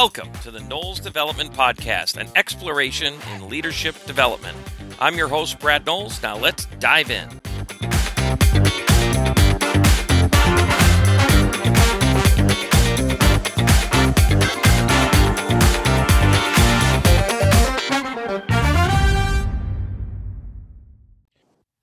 Welcome 0.00 0.32
to 0.44 0.52
the 0.52 0.60
Knowles 0.60 1.00
Development 1.00 1.52
Podcast, 1.52 2.18
an 2.18 2.28
exploration 2.36 3.14
in 3.34 3.48
leadership 3.48 3.96
development. 4.06 4.56
I'm 5.00 5.16
your 5.16 5.26
host, 5.26 5.58
Brad 5.58 5.84
Knowles. 5.84 6.22
Now 6.22 6.38
let's 6.38 6.66
dive 6.78 7.10
in. 7.10 7.28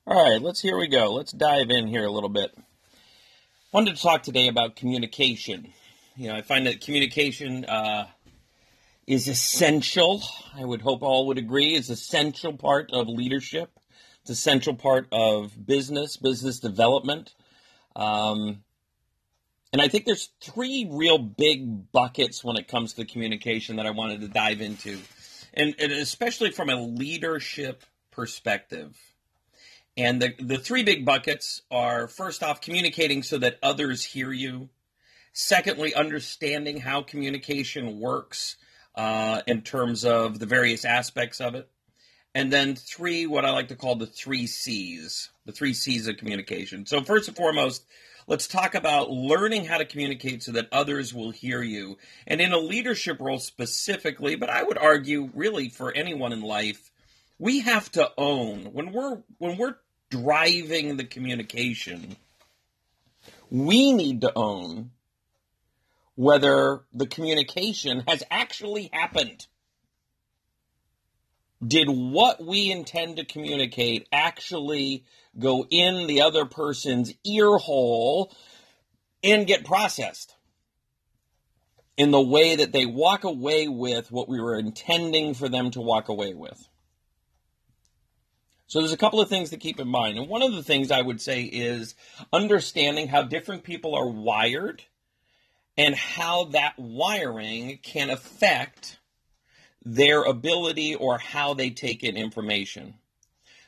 All 0.08 0.24
right, 0.24 0.42
let's 0.42 0.62
here 0.62 0.78
we 0.78 0.88
go. 0.88 1.12
Let's 1.12 1.34
dive 1.34 1.70
in 1.70 1.88
here 1.88 2.06
a 2.06 2.12
little 2.12 2.30
bit. 2.30 2.58
Wanted 3.74 3.98
to 3.98 4.02
talk 4.02 4.24
today 4.24 4.48
about 4.48 4.78
communication. 4.78 5.74
You 6.18 6.30
know, 6.30 6.36
I 6.36 6.42
find 6.44 6.66
that 6.68 6.80
communication 6.80 7.66
uh, 7.66 8.08
is 9.06 9.28
essential. 9.28 10.24
I 10.56 10.64
would 10.64 10.82
hope 10.82 11.04
all 11.04 11.28
would 11.28 11.38
agree 11.38 11.76
is 11.76 11.90
essential 11.90 12.54
part 12.54 12.90
of 12.94 13.10
leadership. 13.10 13.70
It's 14.22 14.30
essential 14.30 14.76
part 14.76 15.08
of 15.12 15.54
business, 15.66 16.16
business 16.16 16.60
development. 16.60 17.36
Um, 17.98 18.64
and 19.74 19.82
I 19.82 19.90
think 19.90 20.06
there's 20.06 20.30
three 20.40 20.88
real 20.90 21.18
big 21.18 21.92
buckets 21.92 22.46
when 22.46 22.56
it 22.56 22.70
comes 22.70 22.94
to 22.94 23.04
communication 23.04 23.76
that 23.76 23.86
I 23.86 23.92
wanted 23.92 24.22
to 24.22 24.30
dive 24.30 24.62
into, 24.62 24.98
and, 25.54 25.76
and 25.80 25.92
especially 25.92 26.52
from 26.52 26.70
a 26.70 26.82
leadership 26.82 27.84
perspective. 28.12 28.98
And 29.98 30.22
the, 30.22 30.34
the 30.40 30.58
three 30.58 30.84
big 30.84 31.06
buckets 31.06 31.62
are 31.70 32.08
first 32.08 32.42
off, 32.42 32.62
communicating 32.62 33.22
so 33.22 33.38
that 33.40 33.60
others 33.62 34.04
hear 34.06 34.32
you. 34.32 34.70
Secondly, 35.38 35.94
understanding 35.94 36.80
how 36.80 37.02
communication 37.02 38.00
works 38.00 38.56
uh, 38.96 39.42
in 39.46 39.64
terms 39.64 40.06
of 40.06 40.40
the 40.40 40.46
various 40.46 40.86
aspects 40.86 41.42
of 41.42 41.56
it. 41.56 41.70
And 42.34 42.54
then 42.54 42.76
three, 42.76 43.28
what 43.28 43.44
I 43.44 43.52
like 43.52 43.68
to 43.68 43.76
call 43.76 43.98
the 43.98 44.08
three 44.08 44.48
C's, 44.48 45.30
the 45.46 45.52
three 45.52 45.74
C's 45.74 46.08
of 46.08 46.16
communication. 46.16 46.86
So, 46.86 47.04
first 47.04 47.28
and 47.28 47.36
foremost, 47.36 47.86
let's 48.28 48.48
talk 48.48 48.76
about 48.76 49.12
learning 49.12 49.66
how 49.66 49.78
to 49.78 49.84
communicate 49.84 50.42
so 50.42 50.54
that 50.54 50.70
others 50.72 51.14
will 51.14 51.32
hear 51.32 51.62
you. 51.62 51.98
And 52.26 52.40
in 52.40 52.54
a 52.54 52.58
leadership 52.58 53.20
role 53.20 53.40
specifically, 53.40 54.38
but 54.38 54.50
I 54.50 54.64
would 54.64 54.78
argue 54.78 55.32
really 55.34 55.68
for 55.68 55.92
anyone 55.92 56.32
in 56.32 56.44
life, 56.44 56.92
we 57.38 57.60
have 57.60 57.92
to 57.92 58.10
own 58.18 58.72
when 58.72 58.94
we're 58.94 59.18
when 59.40 59.58
we're 59.58 59.76
driving 60.10 60.96
the 60.96 61.04
communication, 61.04 62.16
we 63.50 63.92
need 63.92 64.22
to 64.22 64.32
own 64.34 64.92
whether 66.16 66.82
the 66.94 67.08
communication 67.08 68.04
has 68.08 68.24
actually 68.32 68.90
happened. 68.92 69.48
Did 71.66 71.88
what 71.90 72.46
we 72.46 72.72
intend 72.72 73.18
to 73.18 73.26
communicate 73.26 74.08
actually 74.12 75.06
go 75.38 75.66
in 75.70 76.08
the 76.08 76.22
other 76.22 76.46
person's 76.46 77.14
ear 77.26 77.58
hole 77.58 78.34
and 79.24 79.48
get 79.48 79.66
processed 79.66 80.36
in 81.98 82.12
the 82.12 82.22
way 82.22 82.58
that 82.58 82.72
they 82.72 82.86
walk 82.86 83.24
away 83.24 83.68
with 83.68 84.12
what 84.12 84.28
we 84.28 84.40
were 84.40 84.58
intending 84.58 85.34
for 85.34 85.50
them 85.50 85.72
to 85.72 85.82
walk 85.82 86.10
away 86.10 86.34
with? 86.34 86.68
So 88.68 88.80
there's 88.80 88.94
a 88.94 88.98
couple 88.98 89.22
of 89.22 89.30
things 89.30 89.52
to 89.52 89.58
keep 89.58 89.80
in 89.80 89.88
mind. 89.88 90.18
And 90.18 90.28
one 90.28 90.42
of 90.42 90.54
the 90.54 90.64
things 90.64 90.92
I 90.92 91.02
would 91.02 91.22
say 91.22 91.44
is 91.44 91.96
understanding 92.34 93.08
how 93.08 93.24
different 93.24 93.64
people 93.64 93.96
are 93.96 94.10
wired 94.10 94.84
and 95.78 95.96
how 95.96 96.46
that 96.46 96.74
wiring 96.78 97.80
can 97.84 98.10
affect 98.10 99.00
their 99.84 100.24
ability 100.24 100.96
or 100.96 101.18
how 101.18 101.54
they 101.54 101.70
take 101.70 102.04
in 102.04 102.18
information. 102.18 102.96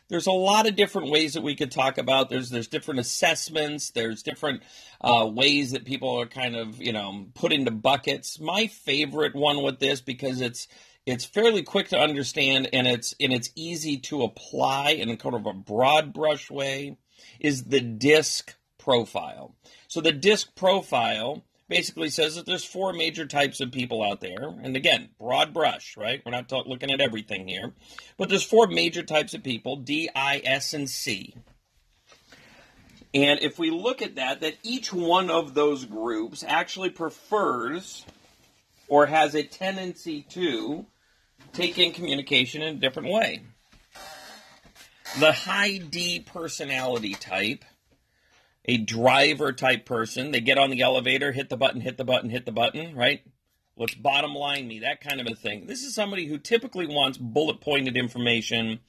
There's 0.10 0.28
a 0.28 0.32
lot 0.32 0.68
of 0.68 0.76
different 0.76 1.12
ways 1.12 1.34
that 1.34 1.44
we 1.44 1.56
could 1.56 1.72
talk 1.72 1.98
about. 1.98 2.30
There's 2.30 2.50
there's 2.50 2.68
different 2.68 3.02
assessments. 3.02 3.92
There's 3.92 4.24
different 4.24 4.64
uh, 5.02 5.30
ways 5.32 5.72
that 5.72 5.86
people 5.86 6.20
are 6.20 6.26
kind 6.26 6.56
of 6.56 6.82
you 6.82 6.94
know 6.94 7.26
put 7.36 7.52
into 7.52 7.72
buckets. 7.72 8.40
My 8.40 8.68
favorite 8.68 9.36
one 9.36 9.62
with 9.64 9.80
this 9.80 10.00
because 10.00 10.40
it's 10.40 10.68
it's 11.06 11.26
fairly 11.26 11.62
quick 11.62 11.90
to 11.90 12.00
understand 12.00 12.70
and 12.72 12.88
it's 12.88 13.16
and 13.20 13.34
it's 13.34 13.52
easy 13.56 13.98
to 13.98 14.24
apply 14.24 14.92
in 14.92 15.10
a 15.10 15.18
kind 15.18 15.36
of 15.36 15.46
a 15.46 15.54
broad 15.54 16.14
brush 16.14 16.50
way 16.50 16.98
is 17.40 17.66
the 17.66 17.82
disc 17.82 18.56
profile. 18.78 19.56
So 19.90 20.00
the 20.00 20.14
disc 20.14 20.56
profile 20.56 21.44
basically 21.70 22.10
says 22.10 22.36
that 22.36 22.46
there's 22.46 22.64
four 22.64 22.94
major 22.94 23.26
types 23.26 23.60
of 23.60 23.72
people 23.72 24.04
out 24.04 24.22
there. 24.22 24.56
And 24.62 24.76
again, 24.76 25.10
broad 25.20 25.54
brush, 25.54 25.98
right? 25.98 26.22
We're 26.26 26.32
not 26.32 26.48
talk, 26.48 26.66
looking 26.66 26.92
at 26.92 27.02
everything 27.02 27.48
here. 27.48 27.74
But 28.18 28.30
there's 28.30 28.44
four 28.44 28.68
major 28.68 29.04
types 29.04 29.34
of 29.34 29.44
people, 29.44 29.76
D, 29.76 30.10
I, 30.16 30.42
S, 30.44 30.74
and 30.74 30.90
C. 30.90 31.36
And 33.14 33.40
if 33.42 33.58
we 33.58 33.72
look 33.72 34.02
at 34.02 34.16
that, 34.16 34.42
that 34.42 34.56
each 34.64 34.94
one 34.94 35.30
of 35.30 35.54
those 35.54 35.86
groups 35.86 36.44
actually 36.48 36.90
prefers 36.90 38.06
or 38.88 39.06
has 39.06 39.36
a 39.36 39.44
tendency 39.44 40.22
to 40.30 40.86
take 41.54 41.78
in 41.80 41.94
communication 41.94 42.62
in 42.62 42.76
a 42.76 42.80
different 42.80 43.10
way. 43.10 43.42
The 45.20 45.32
high 45.32 45.78
D 45.78 46.20
personality 46.20 47.14
type, 47.14 47.64
a 48.68 48.78
driver 48.78 49.52
type 49.54 49.86
person, 49.86 50.32
they 50.32 50.42
get 50.42 50.58
on 50.58 50.70
the 50.70 50.82
elevator, 50.82 51.32
hit 51.32 51.50
the 51.50 51.58
button, 51.58 51.82
hit 51.82 51.98
the 51.98 52.04
button, 52.04 52.30
hit 52.30 52.46
the 52.46 52.52
button, 52.52 52.96
right? 52.96 53.22
Let's 53.78 53.94
bottom 53.94 54.34
line 54.34 54.68
me, 54.68 54.80
that 54.80 55.02
kind 55.02 55.22
of 55.22 55.28
a 55.28 55.36
thing. 55.36 55.68
This 55.68 55.84
is 55.84 55.94
somebody 55.94 56.26
who 56.26 56.40
typically 56.40 56.88
wants 56.88 57.20
bullet 57.20 57.62
pointed 57.62 57.96
information. 57.96 58.80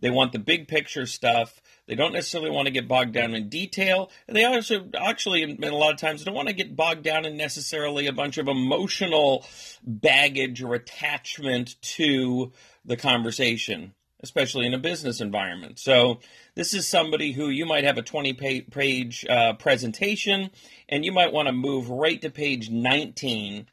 They 0.00 0.10
want 0.10 0.32
the 0.32 0.40
big 0.40 0.66
picture 0.66 1.06
stuff. 1.06 1.60
They 1.86 1.94
don't 1.94 2.12
necessarily 2.12 2.50
want 2.50 2.66
to 2.66 2.72
get 2.72 2.88
bogged 2.88 3.12
down 3.12 3.34
in 3.34 3.48
detail. 3.48 4.10
They 4.26 4.44
also, 4.44 4.88
actually, 4.98 5.44
a 5.44 5.70
lot 5.70 5.92
of 5.92 6.00
times, 6.00 6.24
don't 6.24 6.34
want 6.34 6.48
to 6.48 6.54
get 6.54 6.74
bogged 6.74 7.04
down 7.04 7.24
in 7.24 7.36
necessarily 7.36 8.08
a 8.08 8.12
bunch 8.12 8.36
of 8.36 8.48
emotional 8.48 9.46
baggage 9.84 10.60
or 10.60 10.74
attachment 10.74 11.80
to 11.82 12.52
the 12.84 12.96
conversation, 12.96 13.94
especially 14.22 14.66
in 14.66 14.74
a 14.74 14.78
business 14.78 15.20
environment. 15.20 15.78
So, 15.78 16.20
this 16.54 16.74
is 16.74 16.86
somebody 16.86 17.32
who 17.32 17.48
you 17.48 17.66
might 17.66 17.84
have 17.84 17.98
a 17.98 18.02
20 18.02 18.32
page 18.70 19.26
uh, 19.28 19.54
presentation, 19.54 20.50
and 20.88 21.04
you 21.04 21.12
might 21.12 21.32
want 21.32 21.48
to 21.48 21.52
move 21.52 21.90
right 21.90 22.20
to 22.22 22.30
page 22.30 22.70
19 22.70 23.66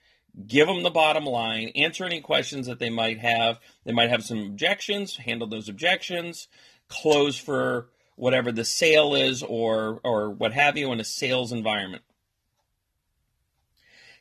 give 0.47 0.67
them 0.67 0.83
the 0.83 0.89
bottom 0.89 1.25
line, 1.25 1.69
answer 1.75 2.05
any 2.05 2.21
questions 2.21 2.67
that 2.67 2.79
they 2.79 2.89
might 2.89 3.19
have. 3.19 3.59
They 3.83 3.91
might 3.91 4.09
have 4.09 4.23
some 4.23 4.39
objections, 4.39 5.17
handle 5.17 5.47
those 5.47 5.69
objections, 5.69 6.47
close 6.87 7.37
for 7.37 7.89
whatever 8.15 8.51
the 8.51 8.65
sale 8.65 9.15
is 9.15 9.43
or 9.43 10.01
or 10.03 10.29
what 10.29 10.53
have 10.53 10.77
you 10.77 10.91
in 10.91 10.99
a 10.99 11.05
sales 11.05 11.51
environment. 11.51 12.03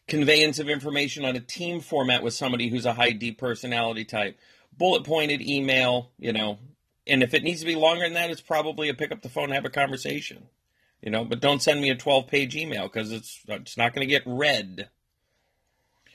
Conveyance 0.06 0.58
of 0.58 0.68
information 0.68 1.24
on 1.24 1.36
a 1.36 1.40
team 1.40 1.80
format 1.80 2.22
with 2.22 2.32
somebody 2.32 2.68
who's 2.68 2.86
a 2.86 2.94
high 2.94 3.10
D 3.10 3.32
personality 3.32 4.04
type. 4.04 4.38
Bullet 4.78 5.04
pointed 5.04 5.42
email, 5.42 6.12
you 6.18 6.32
know, 6.32 6.58
and 7.06 7.22
if 7.22 7.34
it 7.34 7.42
needs 7.42 7.60
to 7.60 7.66
be 7.66 7.74
longer 7.74 8.04
than 8.04 8.14
that, 8.14 8.30
it's 8.30 8.40
probably 8.40 8.88
a 8.88 8.94
pick 8.94 9.12
up 9.12 9.22
the 9.22 9.28
phone 9.28 9.44
and 9.44 9.54
have 9.54 9.64
a 9.64 9.70
conversation. 9.70 10.46
You 11.02 11.10
know, 11.10 11.24
but 11.24 11.40
don't 11.40 11.62
send 11.62 11.80
me 11.80 11.90
a 11.90 11.94
12 11.94 12.26
page 12.26 12.56
email 12.56 12.84
because 12.84 13.12
it's 13.12 13.40
it's 13.46 13.76
not 13.76 13.94
going 13.94 14.06
to 14.06 14.10
get 14.10 14.24
read 14.26 14.88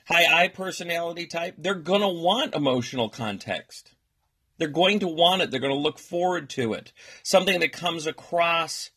high 0.06 0.44
I 0.44 0.48
personality 0.48 1.26
type, 1.26 1.54
they're 1.58 1.74
going 1.74 2.02
to 2.02 2.08
want 2.08 2.54
emotional 2.54 3.08
context. 3.08 3.92
They're 4.58 4.68
going 4.68 5.00
to 5.00 5.08
want 5.08 5.42
it. 5.42 5.50
They're 5.50 5.60
going 5.60 5.72
to 5.72 5.78
look 5.78 5.98
forward 5.98 6.48
to 6.50 6.74
it. 6.74 6.92
Something 7.22 7.60
that 7.60 7.72
comes 7.72 8.06
across 8.06 8.90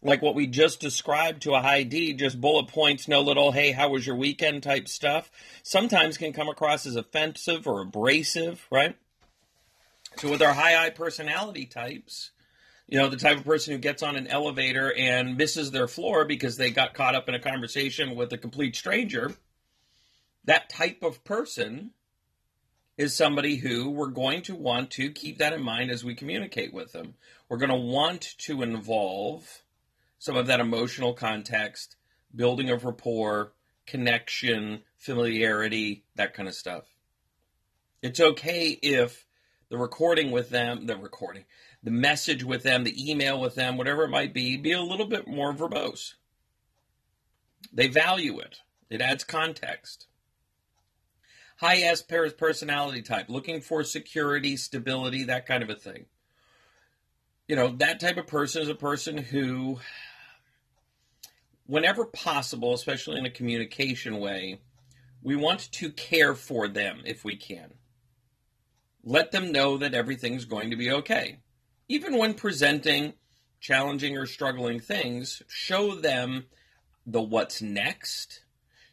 like 0.00 0.22
what 0.22 0.34
we 0.34 0.46
just 0.46 0.80
described 0.80 1.42
to 1.42 1.54
a 1.54 1.62
high 1.62 1.82
D, 1.82 2.12
just 2.12 2.40
bullet 2.40 2.68
points, 2.68 3.08
no 3.08 3.20
little, 3.20 3.50
hey, 3.50 3.72
how 3.72 3.88
was 3.88 4.06
your 4.06 4.14
weekend 4.14 4.62
type 4.62 4.86
stuff, 4.86 5.28
sometimes 5.64 6.16
can 6.16 6.32
come 6.32 6.48
across 6.48 6.86
as 6.86 6.94
offensive 6.94 7.66
or 7.66 7.80
abrasive, 7.80 8.64
right? 8.70 8.96
So 10.16 10.30
with 10.30 10.42
our 10.42 10.54
high 10.54 10.84
I 10.84 10.90
personality 10.90 11.66
types, 11.66 12.30
you 12.88 12.98
know, 12.98 13.08
the 13.08 13.16
type 13.16 13.38
of 13.38 13.44
person 13.44 13.72
who 13.72 13.78
gets 13.78 14.02
on 14.02 14.16
an 14.16 14.26
elevator 14.26 14.92
and 14.96 15.36
misses 15.36 15.70
their 15.70 15.86
floor 15.86 16.24
because 16.24 16.56
they 16.56 16.70
got 16.70 16.94
caught 16.94 17.14
up 17.14 17.28
in 17.28 17.34
a 17.34 17.40
conversation 17.40 18.16
with 18.16 18.32
a 18.32 18.38
complete 18.38 18.74
stranger 18.74 19.34
that 20.48 20.70
type 20.70 21.02
of 21.02 21.22
person 21.24 21.90
is 22.96 23.14
somebody 23.14 23.56
who 23.56 23.90
we're 23.90 24.06
going 24.06 24.40
to 24.40 24.54
want 24.54 24.90
to 24.92 25.10
keep 25.10 25.36
that 25.38 25.52
in 25.52 25.62
mind 25.62 25.90
as 25.90 26.02
we 26.02 26.14
communicate 26.14 26.72
with 26.72 26.90
them. 26.92 27.12
We're 27.50 27.58
going 27.58 27.68
to 27.68 27.76
want 27.76 28.34
to 28.38 28.62
involve 28.62 29.62
some 30.18 30.38
of 30.38 30.46
that 30.46 30.58
emotional 30.58 31.12
context, 31.12 31.96
building 32.34 32.70
of 32.70 32.86
rapport, 32.86 33.52
connection, 33.86 34.80
familiarity, 34.96 36.04
that 36.14 36.32
kind 36.32 36.48
of 36.48 36.54
stuff. 36.54 36.84
It's 38.00 38.18
okay 38.18 38.70
if 38.70 39.26
the 39.70 39.78
recording 39.78 40.30
with 40.30 40.50
them, 40.50 40.86
the 40.86 40.96
recording, 40.96 41.44
the 41.82 41.90
message 41.90 42.42
with 42.42 42.62
them, 42.62 42.84
the 42.84 43.10
email 43.10 43.40
with 43.40 43.54
them, 43.54 43.76
whatever 43.76 44.04
it 44.04 44.10
might 44.10 44.32
be, 44.32 44.56
be 44.56 44.72
a 44.72 44.80
little 44.80 45.06
bit 45.06 45.28
more 45.28 45.52
verbose. 45.52 46.14
They 47.72 47.88
value 47.88 48.38
it, 48.38 48.60
it 48.88 49.00
adds 49.00 49.24
context. 49.24 50.06
High 51.58 51.78
S 51.78 52.02
personality 52.02 53.02
type, 53.02 53.28
looking 53.28 53.60
for 53.60 53.82
security, 53.82 54.56
stability, 54.56 55.24
that 55.24 55.46
kind 55.46 55.62
of 55.62 55.70
a 55.70 55.74
thing. 55.74 56.06
You 57.48 57.56
know, 57.56 57.68
that 57.78 57.98
type 57.98 58.16
of 58.16 58.26
person 58.28 58.62
is 58.62 58.68
a 58.68 58.74
person 58.74 59.16
who, 59.16 59.80
whenever 61.66 62.04
possible, 62.04 62.74
especially 62.74 63.18
in 63.18 63.26
a 63.26 63.30
communication 63.30 64.20
way, 64.20 64.60
we 65.22 65.34
want 65.34 65.72
to 65.72 65.90
care 65.90 66.34
for 66.34 66.68
them 66.68 67.00
if 67.04 67.24
we 67.24 67.34
can. 67.34 67.72
Let 69.08 69.32
them 69.32 69.52
know 69.52 69.78
that 69.78 69.94
everything's 69.94 70.44
going 70.44 70.68
to 70.68 70.76
be 70.76 70.90
okay. 70.90 71.38
Even 71.88 72.18
when 72.18 72.34
presenting 72.34 73.14
challenging 73.58 74.18
or 74.18 74.26
struggling 74.26 74.80
things, 74.80 75.42
show 75.48 75.94
them 75.94 76.44
the 77.06 77.22
what's 77.22 77.62
next, 77.62 78.42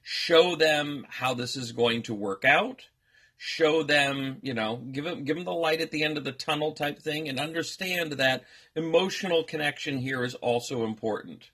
show 0.01 0.56
them 0.56 1.06
how 1.09 1.33
this 1.33 1.57
is 1.57 1.73
going 1.73 2.01
to 2.03 2.13
work 2.13 2.45
out, 2.45 2.88
show 3.35 3.83
them, 3.83 4.38
you 4.41 4.53
know, 4.53 4.77
give 4.77 5.03
them 5.03 5.25
give 5.25 5.35
them 5.35 5.44
the 5.44 5.51
light 5.51 5.81
at 5.81 5.91
the 5.91 6.06
end 6.06 6.17
of 6.17 6.23
the 6.23 6.31
tunnel 6.31 6.71
type 6.71 7.00
thing 7.00 7.27
and 7.27 7.38
understand 7.38 8.13
that 8.13 8.45
emotional 8.73 9.44
connection 9.44 9.97
here 9.97 10.23
is 10.23 10.35
also 10.35 10.85
important. 10.85 11.50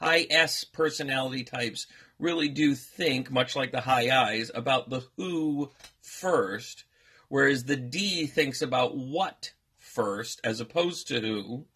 High 0.00 0.28
S 0.30 0.62
personality 0.62 1.42
types 1.42 1.88
really 2.20 2.48
do 2.48 2.76
think 2.76 3.32
much 3.32 3.56
like 3.56 3.72
the 3.72 3.80
high 3.80 4.16
I's 4.16 4.52
about 4.54 4.90
the 4.90 5.02
who 5.16 5.72
first, 6.00 6.84
whereas 7.28 7.64
the 7.64 7.76
D 7.76 8.26
thinks 8.26 8.62
about 8.62 8.96
what 8.96 9.52
first 9.78 10.40
as 10.44 10.60
opposed 10.60 11.08
to 11.08 11.20
who. 11.20 11.66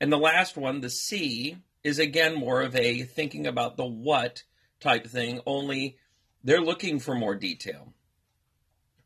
And 0.00 0.12
the 0.12 0.18
last 0.18 0.56
one, 0.56 0.80
the 0.80 0.90
C, 0.90 1.56
is 1.82 1.98
again 1.98 2.34
more 2.34 2.60
of 2.62 2.76
a 2.76 3.02
thinking 3.02 3.46
about 3.46 3.76
the 3.76 3.86
what 3.86 4.44
type 4.80 5.06
thing, 5.06 5.40
only 5.46 5.98
they're 6.42 6.60
looking 6.60 6.98
for 6.98 7.14
more 7.14 7.34
detail. 7.34 7.92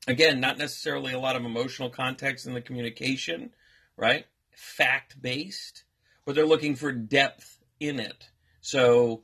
Again, 0.07 0.41
not 0.41 0.59
necessarily 0.59 1.13
a 1.13 1.19
lot 1.19 1.37
of 1.37 1.45
emotional 1.45 1.91
context 1.91 2.47
in 2.47 2.55
the 2.55 2.61
communication, 2.61 3.51
right? 3.97 4.27
Fact 4.53 5.21
based, 5.21 5.85
but 6.25 6.35
they're 6.35 6.47
looking 6.47 6.77
for 6.77 6.93
depth 6.93 7.59
in 7.81 7.99
it. 7.99 8.29
So 8.61 9.23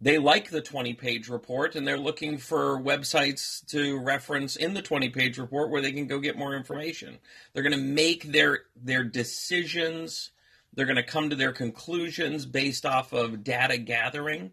they 0.00 0.18
like 0.18 0.50
the 0.50 0.60
20 0.60 0.94
page 0.94 1.28
report 1.28 1.74
and 1.74 1.86
they're 1.86 1.98
looking 1.98 2.38
for 2.38 2.80
websites 2.80 3.66
to 3.66 3.98
reference 3.98 4.54
in 4.56 4.74
the 4.74 4.82
20 4.82 5.08
page 5.08 5.38
report 5.38 5.70
where 5.70 5.82
they 5.82 5.92
can 5.92 6.06
go 6.06 6.20
get 6.20 6.38
more 6.38 6.54
information. 6.54 7.18
They're 7.52 7.64
going 7.64 7.72
to 7.72 7.78
make 7.78 8.24
their 8.24 8.60
their 8.76 9.02
decisions, 9.02 10.30
they're 10.74 10.86
going 10.86 10.96
to 10.96 11.02
come 11.02 11.30
to 11.30 11.36
their 11.36 11.52
conclusions 11.52 12.46
based 12.46 12.86
off 12.86 13.12
of 13.12 13.42
data 13.42 13.78
gathering 13.78 14.52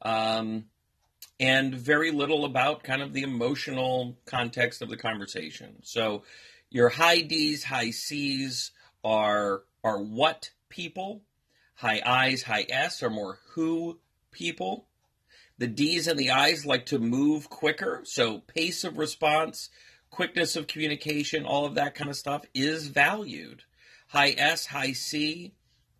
um, 0.00 0.64
and 1.38 1.74
very 1.74 2.10
little 2.10 2.44
about 2.44 2.84
kind 2.84 3.02
of 3.02 3.12
the 3.12 3.22
emotional 3.22 4.16
context 4.24 4.80
of 4.80 4.88
the 4.88 4.96
conversation. 4.96 5.76
So 5.82 6.22
your 6.70 6.88
high 6.88 7.20
D's, 7.20 7.64
high 7.64 7.90
C's 7.90 8.70
are 9.04 9.64
are 9.82 10.00
what 10.00 10.50
people. 10.70 11.22
High 11.76 12.00
I's, 12.06 12.42
high 12.42 12.66
S 12.68 13.02
are 13.02 13.10
more 13.10 13.40
who 13.50 13.98
people. 14.34 14.86
The 15.56 15.66
D's 15.66 16.08
and 16.08 16.18
the 16.18 16.30
I's 16.30 16.66
like 16.66 16.84
to 16.86 16.98
move 16.98 17.48
quicker, 17.48 18.00
so 18.04 18.40
pace 18.40 18.84
of 18.84 18.98
response, 18.98 19.70
quickness 20.10 20.56
of 20.56 20.66
communication, 20.66 21.46
all 21.46 21.64
of 21.64 21.76
that 21.76 21.94
kind 21.94 22.10
of 22.10 22.16
stuff 22.16 22.44
is 22.52 22.88
valued. 22.88 23.62
High 24.08 24.34
S, 24.36 24.66
high 24.66 24.92
C, 24.92 25.54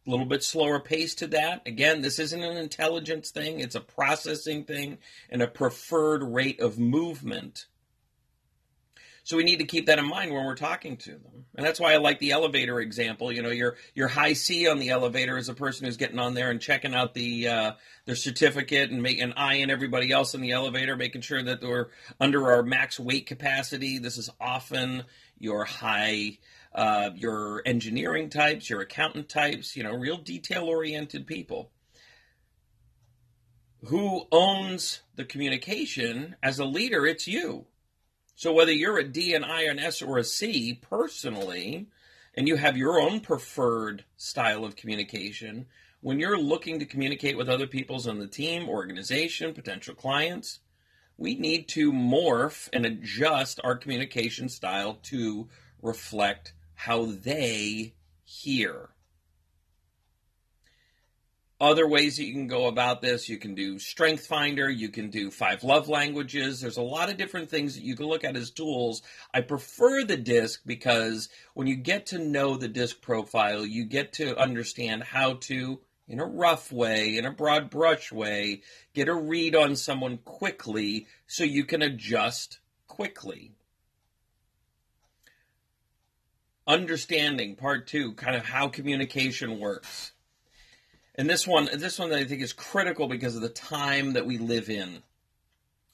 a 0.06 0.10
little 0.10 0.26
bit 0.26 0.42
slower 0.42 0.80
pace 0.80 1.14
to 1.16 1.26
that. 1.28 1.62
Again, 1.66 2.02
this 2.02 2.18
isn't 2.18 2.42
an 2.42 2.56
intelligence 2.56 3.30
thing, 3.30 3.60
it's 3.60 3.74
a 3.74 3.80
processing 3.80 4.64
thing 4.64 4.98
and 5.30 5.40
a 5.40 5.46
preferred 5.46 6.22
rate 6.22 6.60
of 6.60 6.78
movement. 6.78 7.66
So 9.24 9.38
we 9.38 9.44
need 9.44 9.60
to 9.60 9.64
keep 9.64 9.86
that 9.86 9.98
in 9.98 10.06
mind 10.06 10.32
when 10.32 10.44
we're 10.44 10.54
talking 10.54 10.98
to 10.98 11.12
them. 11.12 11.46
And 11.54 11.64
that's 11.64 11.80
why 11.80 11.94
I 11.94 11.96
like 11.96 12.18
the 12.18 12.32
elevator 12.32 12.78
example. 12.80 13.32
You 13.32 13.40
know, 13.40 13.50
your 13.50 13.76
your 13.94 14.06
high 14.06 14.34
C 14.34 14.68
on 14.68 14.78
the 14.78 14.90
elevator 14.90 15.38
is 15.38 15.48
a 15.48 15.54
person 15.54 15.86
who's 15.86 15.96
getting 15.96 16.18
on 16.18 16.34
there 16.34 16.50
and 16.50 16.60
checking 16.60 16.94
out 16.94 17.14
the 17.14 17.48
uh, 17.48 17.72
their 18.04 18.16
certificate 18.16 18.90
and 18.90 19.02
making 19.02 19.32
eyeing 19.32 19.70
everybody 19.70 20.12
else 20.12 20.34
in 20.34 20.42
the 20.42 20.52
elevator, 20.52 20.94
making 20.94 21.22
sure 21.22 21.42
that 21.42 21.62
they're 21.62 21.88
under 22.20 22.52
our 22.52 22.62
max 22.62 23.00
weight 23.00 23.26
capacity. 23.26 23.98
This 23.98 24.18
is 24.18 24.28
often 24.38 25.04
your 25.38 25.64
high 25.64 26.38
uh, 26.74 27.10
your 27.14 27.62
engineering 27.64 28.28
types, 28.28 28.68
your 28.68 28.82
accountant 28.82 29.30
types, 29.30 29.74
you 29.74 29.84
know, 29.84 29.94
real 29.94 30.18
detail 30.18 30.64
oriented 30.64 31.26
people. 31.26 31.70
Who 33.86 34.26
owns 34.30 35.00
the 35.14 35.24
communication 35.24 36.36
as 36.42 36.58
a 36.58 36.64
leader? 36.64 37.06
It's 37.06 37.26
you. 37.26 37.66
So 38.36 38.52
whether 38.52 38.72
you're 38.72 38.98
a 38.98 39.04
D, 39.04 39.34
an 39.34 39.44
I, 39.44 39.62
an 39.62 39.78
S, 39.78 40.02
or 40.02 40.18
a 40.18 40.24
C 40.24 40.74
personally, 40.74 41.86
and 42.34 42.48
you 42.48 42.56
have 42.56 42.76
your 42.76 43.00
own 43.00 43.20
preferred 43.20 44.04
style 44.16 44.64
of 44.64 44.76
communication, 44.76 45.66
when 46.00 46.18
you're 46.18 46.38
looking 46.38 46.80
to 46.80 46.84
communicate 46.84 47.36
with 47.36 47.48
other 47.48 47.66
peoples 47.66 48.06
on 48.06 48.18
the 48.18 48.26
team, 48.26 48.68
organization, 48.68 49.54
potential 49.54 49.94
clients, 49.94 50.60
we 51.16 51.36
need 51.36 51.68
to 51.68 51.92
morph 51.92 52.68
and 52.72 52.84
adjust 52.84 53.60
our 53.62 53.76
communication 53.76 54.48
style 54.48 54.98
to 55.04 55.48
reflect 55.80 56.54
how 56.74 57.06
they 57.06 57.94
hear. 58.24 58.90
Other 61.60 61.86
ways 61.86 62.16
that 62.16 62.24
you 62.24 62.32
can 62.32 62.48
go 62.48 62.66
about 62.66 63.00
this, 63.00 63.28
you 63.28 63.38
can 63.38 63.54
do 63.54 63.78
Strength 63.78 64.26
Finder, 64.26 64.68
you 64.68 64.88
can 64.88 65.08
do 65.08 65.30
Five 65.30 65.62
Love 65.62 65.88
Languages. 65.88 66.60
There's 66.60 66.76
a 66.76 66.82
lot 66.82 67.08
of 67.08 67.16
different 67.16 67.48
things 67.48 67.76
that 67.76 67.84
you 67.84 67.94
can 67.94 68.06
look 68.06 68.24
at 68.24 68.36
as 68.36 68.50
tools. 68.50 69.02
I 69.32 69.40
prefer 69.40 70.02
the 70.02 70.16
disc 70.16 70.62
because 70.66 71.28
when 71.54 71.68
you 71.68 71.76
get 71.76 72.06
to 72.06 72.18
know 72.18 72.56
the 72.56 72.66
disc 72.66 73.00
profile, 73.00 73.64
you 73.64 73.84
get 73.84 74.12
to 74.14 74.36
understand 74.36 75.04
how 75.04 75.34
to, 75.42 75.80
in 76.08 76.18
a 76.18 76.26
rough 76.26 76.72
way, 76.72 77.16
in 77.16 77.24
a 77.24 77.30
broad 77.30 77.70
brush 77.70 78.10
way, 78.10 78.62
get 78.92 79.08
a 79.08 79.14
read 79.14 79.54
on 79.54 79.76
someone 79.76 80.18
quickly 80.18 81.06
so 81.28 81.44
you 81.44 81.64
can 81.64 81.82
adjust 81.82 82.58
quickly 82.88 83.52
understanding 86.66 87.54
part 87.56 87.86
two 87.86 88.14
kind 88.14 88.34
of 88.34 88.42
how 88.46 88.68
communication 88.68 89.58
works 89.60 90.13
and 91.14 91.28
this 91.28 91.46
one 91.46 91.68
this 91.74 91.98
one 91.98 92.10
that 92.10 92.18
i 92.18 92.24
think 92.24 92.42
is 92.42 92.52
critical 92.52 93.06
because 93.06 93.36
of 93.36 93.42
the 93.42 93.48
time 93.48 94.12
that 94.14 94.26
we 94.26 94.38
live 94.38 94.68
in. 94.68 95.02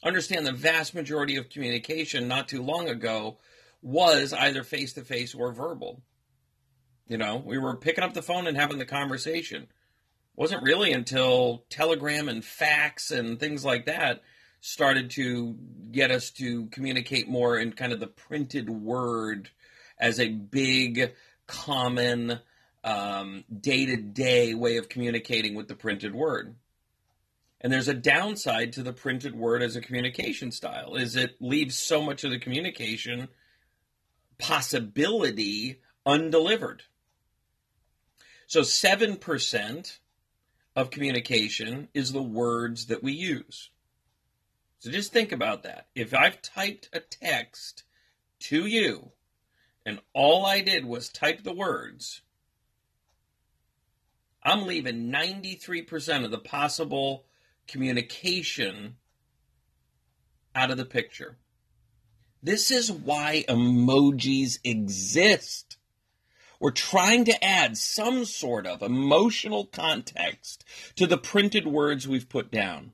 Understand 0.02 0.46
the 0.46 0.52
vast 0.52 0.94
majority 0.94 1.36
of 1.36 1.50
communication 1.50 2.26
not 2.26 2.48
too 2.48 2.62
long 2.62 2.88
ago 2.88 3.36
was 3.82 4.32
either 4.32 4.62
face 4.62 4.94
to 4.94 5.02
face 5.02 5.34
or 5.34 5.52
verbal. 5.52 6.00
You 7.06 7.18
know 7.18 7.42
we 7.44 7.58
were 7.58 7.76
picking 7.76 8.04
up 8.04 8.14
the 8.14 8.22
phone 8.22 8.46
and 8.46 8.56
having 8.56 8.78
the 8.78 8.86
conversation. 8.86 9.66
Wasn't 10.36 10.62
really 10.62 10.92
until 10.92 11.64
telegram 11.68 12.28
and 12.28 12.44
fax 12.44 13.10
and 13.10 13.38
things 13.38 13.64
like 13.64 13.86
that 13.86 14.22
started 14.60 15.10
to 15.10 15.56
get 15.90 16.10
us 16.10 16.30
to 16.30 16.66
communicate 16.66 17.28
more 17.28 17.58
in 17.58 17.72
kind 17.72 17.92
of 17.92 18.00
the 18.00 18.06
printed 18.06 18.68
word 18.68 19.50
as 19.98 20.20
a 20.20 20.28
big, 20.28 21.12
common, 21.46 22.38
day 22.82 23.86
to 23.86 23.96
day 23.96 24.54
way 24.54 24.76
of 24.76 24.88
communicating 24.88 25.54
with 25.54 25.68
the 25.68 25.74
printed 25.74 26.14
word. 26.14 26.54
And 27.60 27.72
there's 27.72 27.88
a 27.88 27.94
downside 27.94 28.72
to 28.74 28.82
the 28.82 28.92
printed 28.92 29.34
word 29.34 29.62
as 29.62 29.76
a 29.76 29.82
communication 29.82 30.50
style 30.50 30.94
is 30.94 31.14
it 31.14 31.36
leaves 31.40 31.76
so 31.76 32.02
much 32.02 32.24
of 32.24 32.30
the 32.30 32.38
communication 32.38 33.28
possibility 34.38 35.80
undelivered. 36.06 36.84
So 38.46 38.62
7% 38.62 39.98
of 40.74 40.90
communication 40.90 41.88
is 41.92 42.12
the 42.12 42.22
words 42.22 42.86
that 42.86 43.02
we 43.02 43.12
use. 43.12 43.70
So 44.78 44.90
just 44.90 45.12
think 45.12 45.30
about 45.30 45.62
that. 45.64 45.88
If 45.94 46.14
I've 46.14 46.40
typed 46.40 46.88
a 46.94 47.00
text 47.00 47.84
to 48.40 48.64
you 48.66 49.10
and 49.84 50.00
all 50.14 50.46
I 50.46 50.62
did 50.62 50.86
was 50.86 51.10
type 51.10 51.42
the 51.42 51.52
words, 51.52 52.22
I'm 54.42 54.66
leaving 54.66 55.10
93% 55.10 56.24
of 56.24 56.30
the 56.30 56.38
possible 56.38 57.24
communication 57.68 58.96
out 60.54 60.70
of 60.70 60.76
the 60.76 60.84
picture. 60.84 61.36
This 62.42 62.70
is 62.70 62.90
why 62.90 63.44
emojis 63.48 64.58
exist. 64.64 65.76
We're 66.58 66.70
trying 66.70 67.24
to 67.26 67.44
add 67.44 67.76
some 67.76 68.24
sort 68.24 68.66
of 68.66 68.82
emotional 68.82 69.66
context 69.66 70.64
to 70.96 71.06
the 71.06 71.18
printed 71.18 71.66
words 71.66 72.08
we've 72.08 72.28
put 72.28 72.50
down 72.50 72.92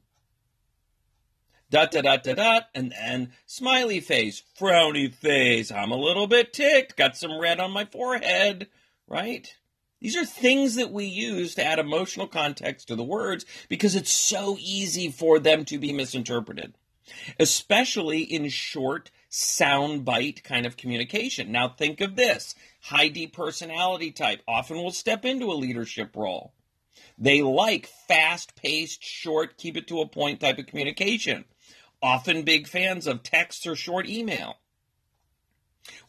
dot 1.69 1.91
dot 1.91 2.05
dot 2.05 2.23
dot 2.23 2.37
dot 2.37 2.69
and 2.75 2.93
then 2.93 3.33
smiley 3.45 3.99
face 3.99 4.41
frowny 4.57 5.13
face 5.13 5.73
i'm 5.73 5.91
a 5.91 5.97
little 5.97 6.29
bit 6.29 6.53
ticked 6.53 6.97
got 6.97 7.17
some 7.17 7.41
red 7.41 7.59
on 7.59 7.73
my 7.73 7.85
forehead 7.85 8.69
right 9.09 9.57
these 10.07 10.17
are 10.17 10.25
things 10.25 10.77
that 10.77 10.93
we 10.93 11.05
use 11.05 11.57
to 11.57 11.65
add 11.65 11.81
emotional 11.81 12.29
context 12.29 12.87
to 12.87 12.95
the 12.95 13.03
words 13.03 13.45
because 13.69 13.97
it's 13.97 14.13
so 14.13 14.57
easy 14.61 15.11
for 15.11 15.41
them 15.41 15.65
to 15.65 15.81
be 15.81 15.93
misinterpreted 15.93 16.75
especially 17.41 18.21
in 18.21 18.49
short 18.49 19.11
sound 19.29 20.05
bite 20.05 20.45
kind 20.45 20.65
of 20.65 20.77
communication. 20.77 21.51
Now, 21.51 21.69
think 21.69 22.01
of 22.01 22.15
this 22.15 22.55
high 22.83 23.09
D 23.09 23.27
personality 23.27 24.13
type 24.13 24.43
often 24.47 24.77
will 24.77 24.93
step 24.93 25.25
into 25.25 25.51
a 25.51 25.55
leadership 25.55 26.15
role. 26.15 26.53
They 27.19 27.43
like 27.43 27.87
fast 27.87 28.55
paced, 28.55 29.03
short, 29.03 29.57
keep 29.57 29.77
it 29.77 29.89
to 29.89 30.01
a 30.01 30.09
point 30.09 30.41
type 30.41 30.59
of 30.59 30.67
communication. 30.67 31.47
Often 32.01 32.43
big 32.43 32.69
fans 32.69 33.09
of 33.09 33.25
text 33.25 33.67
or 33.67 33.75
short 33.75 34.09
email. 34.09 34.57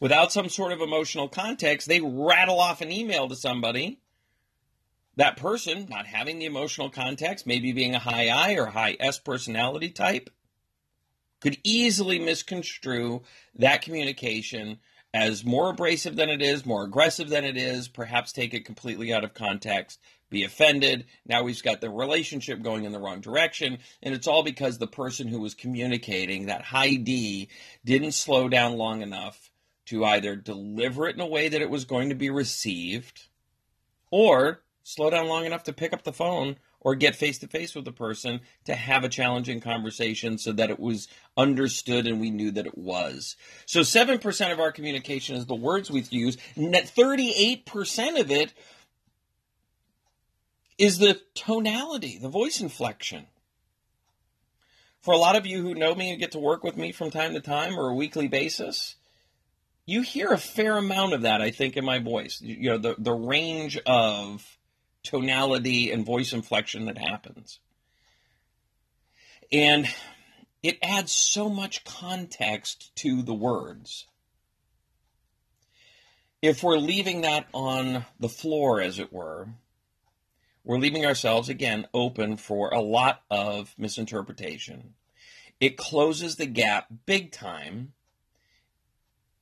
Without 0.00 0.32
some 0.32 0.48
sort 0.48 0.72
of 0.72 0.80
emotional 0.80 1.28
context, 1.28 1.88
they 1.88 2.00
rattle 2.00 2.60
off 2.60 2.80
an 2.80 2.92
email 2.92 3.28
to 3.28 3.36
somebody. 3.36 4.00
That 5.16 5.36
person, 5.36 5.88
not 5.88 6.06
having 6.06 6.38
the 6.38 6.46
emotional 6.46 6.90
context, 6.90 7.46
maybe 7.46 7.72
being 7.72 7.94
a 7.94 7.98
high 7.98 8.28
I 8.28 8.52
or 8.52 8.66
high 8.66 8.96
S 9.00 9.18
personality 9.18 9.90
type, 9.90 10.30
could 11.40 11.58
easily 11.64 12.18
misconstrue 12.18 13.22
that 13.56 13.82
communication 13.82 14.78
as 15.14 15.44
more 15.44 15.70
abrasive 15.70 16.16
than 16.16 16.28
it 16.28 16.42
is, 16.42 16.66
more 16.66 16.84
aggressive 16.84 17.30
than 17.30 17.44
it 17.44 17.56
is, 17.56 17.88
perhaps 17.88 18.32
take 18.32 18.54
it 18.54 18.64
completely 18.64 19.12
out 19.12 19.24
of 19.24 19.34
context, 19.34 19.98
be 20.30 20.44
offended. 20.44 21.06
Now 21.26 21.42
we've 21.42 21.62
got 21.62 21.80
the 21.80 21.90
relationship 21.90 22.62
going 22.62 22.84
in 22.84 22.92
the 22.92 22.98
wrong 22.98 23.20
direction. 23.20 23.78
And 24.02 24.14
it's 24.14 24.28
all 24.28 24.42
because 24.42 24.78
the 24.78 24.86
person 24.86 25.26
who 25.28 25.40
was 25.40 25.54
communicating, 25.54 26.46
that 26.46 26.62
high 26.62 26.94
D, 26.94 27.48
didn't 27.84 28.12
slow 28.12 28.48
down 28.48 28.76
long 28.76 29.00
enough 29.00 29.47
to 29.88 30.04
either 30.04 30.36
deliver 30.36 31.08
it 31.08 31.14
in 31.14 31.20
a 31.20 31.26
way 31.26 31.48
that 31.48 31.62
it 31.62 31.70
was 31.70 31.84
going 31.84 32.08
to 32.08 32.14
be 32.14 32.30
received 32.30 33.26
or 34.10 34.62
slow 34.82 35.10
down 35.10 35.26
long 35.26 35.44
enough 35.44 35.64
to 35.64 35.72
pick 35.72 35.92
up 35.92 36.04
the 36.04 36.12
phone 36.12 36.56
or 36.80 36.94
get 36.94 37.16
face 37.16 37.38
to 37.38 37.46
face 37.46 37.74
with 37.74 37.84
the 37.84 37.92
person 37.92 38.40
to 38.64 38.74
have 38.74 39.04
a 39.04 39.08
challenging 39.08 39.60
conversation 39.60 40.38
so 40.38 40.52
that 40.52 40.70
it 40.70 40.78
was 40.78 41.08
understood 41.36 42.06
and 42.06 42.20
we 42.20 42.30
knew 42.30 42.50
that 42.50 42.66
it 42.66 42.78
was. 42.78 43.36
So 43.66 43.80
7% 43.80 44.52
of 44.52 44.60
our 44.60 44.72
communication 44.72 45.36
is 45.36 45.46
the 45.46 45.54
words 45.54 45.90
we 45.90 46.04
use, 46.10 46.38
and 46.54 46.72
that 46.74 46.84
38% 46.84 48.20
of 48.20 48.30
it 48.30 48.54
is 50.78 50.98
the 50.98 51.20
tonality, 51.34 52.18
the 52.18 52.28
voice 52.28 52.60
inflection. 52.60 53.26
For 55.00 55.12
a 55.12 55.18
lot 55.18 55.36
of 55.36 55.46
you 55.46 55.62
who 55.62 55.74
know 55.74 55.94
me 55.94 56.10
and 56.10 56.20
get 56.20 56.32
to 56.32 56.38
work 56.38 56.62
with 56.62 56.76
me 56.76 56.92
from 56.92 57.10
time 57.10 57.34
to 57.34 57.40
time 57.40 57.78
or 57.78 57.88
a 57.88 57.94
weekly 57.94 58.28
basis, 58.28 58.96
you 59.88 60.02
hear 60.02 60.28
a 60.32 60.38
fair 60.38 60.76
amount 60.76 61.14
of 61.14 61.22
that, 61.22 61.40
I 61.40 61.50
think, 61.50 61.78
in 61.78 61.84
my 61.84 61.98
voice. 61.98 62.42
You 62.42 62.72
know, 62.72 62.78
the, 62.78 62.94
the 62.98 63.14
range 63.14 63.78
of 63.86 64.58
tonality 65.02 65.90
and 65.90 66.04
voice 66.04 66.34
inflection 66.34 66.84
that 66.84 66.98
happens. 66.98 67.58
And 69.50 69.86
it 70.62 70.76
adds 70.82 71.10
so 71.10 71.48
much 71.48 71.86
context 71.86 72.94
to 72.96 73.22
the 73.22 73.32
words. 73.32 74.06
If 76.42 76.62
we're 76.62 76.76
leaving 76.76 77.22
that 77.22 77.46
on 77.54 78.04
the 78.20 78.28
floor, 78.28 78.82
as 78.82 78.98
it 78.98 79.10
were, 79.10 79.48
we're 80.64 80.78
leaving 80.78 81.06
ourselves 81.06 81.48
again 81.48 81.86
open 81.94 82.36
for 82.36 82.68
a 82.74 82.80
lot 82.80 83.22
of 83.30 83.74
misinterpretation. 83.78 84.92
It 85.60 85.78
closes 85.78 86.36
the 86.36 86.46
gap 86.46 86.88
big 87.06 87.32
time 87.32 87.94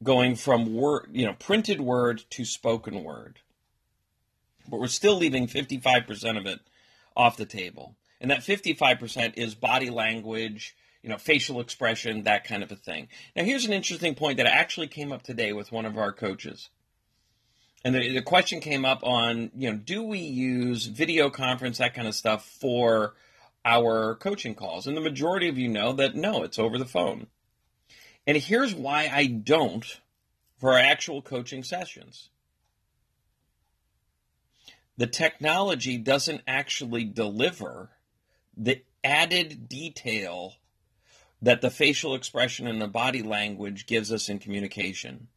going 0.03 0.37
from 0.37 0.75
word, 0.75 1.09
you 1.12 1.26
know, 1.26 1.35
printed 1.35 1.81
word 1.81 2.25
to 2.31 2.45
spoken 2.45 3.03
word 3.03 3.41
but 4.69 4.81
we're 4.81 4.87
still 4.88 5.17
leaving 5.17 5.47
55% 5.47 6.38
of 6.38 6.47
it 6.47 6.61
off 7.17 7.37
the 7.37 7.47
table. 7.47 7.97
And 8.21 8.31
that 8.31 8.41
55% 8.41 9.35
is 9.37 9.55
body 9.55 9.91
language, 9.91 10.76
you 11.03 11.11
know, 11.11 11.19
facial 11.19 11.61
expression, 11.61 12.25
that 12.25 12.45
kind 12.45 12.62
of 12.62 12.73
a 12.73 12.76
thing. 12.76 13.09
Now, 13.35 13.45
here's 13.45 13.67
an 13.67 13.73
interesting 13.73 14.15
point 14.15 14.38
that 14.38 14.47
actually 14.47 14.88
came 14.88 15.12
up 15.12 15.23
today 15.23 15.53
with 15.53 15.73
one 15.73 15.85
of 15.85 15.99
our 15.99 16.12
coaches. 16.12 16.71
And 17.85 17.95
the, 17.95 18.15
the 18.15 18.23
question 18.23 18.61
came 18.61 18.85
up 18.85 19.05
on, 19.05 19.50
you 19.55 19.71
know, 19.71 19.76
do 19.76 20.03
we 20.03 20.19
use 20.19 20.87
video 20.87 21.31
conference, 21.31 21.79
that 21.79 21.95
kind 21.95 22.09
of 22.09 22.15
stuff 22.15 22.45
for 22.45 23.15
our 23.65 24.17
coaching 24.17 24.55
calls? 24.55 24.87
And 24.87 24.97
the 24.97 25.03
majority 25.03 25.49
of 25.49 25.59
you 25.59 25.69
know 25.69 25.93
that 25.93 26.17
no, 26.17 26.43
it's 26.43 26.59
over 26.59 26.79
the 26.79 26.87
phone. 26.87 27.29
And 28.26 28.37
here's 28.37 28.75
why 28.75 29.11
I 29.12 29.26
don't 29.26 30.00
for 30.59 30.73
our 30.73 30.78
actual 30.78 31.23
coaching 31.23 31.62
sessions 31.62 32.30
the 34.97 35.06
technology 35.06 35.99
doesn't 35.99 36.40
actually 36.47 37.04
deliver 37.04 37.90
the 38.56 38.83
added 39.04 39.68
detail 39.68 40.54
that 41.42 41.61
the 41.61 41.71
facial 41.71 42.14
expression 42.14 42.66
and 42.66 42.80
the 42.80 42.88
body 42.88 43.23
language 43.23 43.87
gives 43.87 44.11
us 44.11 44.28
in 44.28 44.38
communication. 44.38 45.28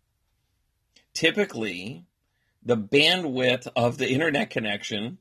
Typically, 1.13 2.05
the 2.63 2.77
bandwidth 2.77 3.67
of 3.75 3.97
the 3.97 4.09
internet 4.09 4.49
connection 4.49 5.17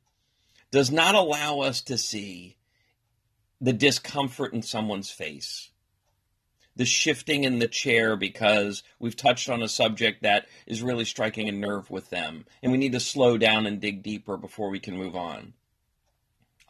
does 0.70 0.90
not 0.90 1.16
allow 1.16 1.60
us 1.60 1.80
to 1.82 1.98
see 1.98 2.56
the 3.60 3.72
discomfort 3.72 4.52
in 4.52 4.62
someone's 4.62 5.10
face 5.10 5.70
the 6.78 6.86
shifting 6.86 7.42
in 7.42 7.58
the 7.58 7.66
chair 7.66 8.16
because 8.16 8.84
we've 9.00 9.16
touched 9.16 9.50
on 9.50 9.62
a 9.62 9.68
subject 9.68 10.22
that 10.22 10.46
is 10.64 10.80
really 10.80 11.04
striking 11.04 11.48
a 11.48 11.52
nerve 11.52 11.90
with 11.90 12.08
them. 12.08 12.46
And 12.62 12.70
we 12.70 12.78
need 12.78 12.92
to 12.92 13.00
slow 13.00 13.36
down 13.36 13.66
and 13.66 13.80
dig 13.80 14.02
deeper 14.02 14.36
before 14.36 14.70
we 14.70 14.78
can 14.78 14.96
move 14.96 15.16
on. 15.16 15.54